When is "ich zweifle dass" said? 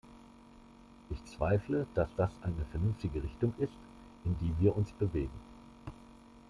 1.11-2.09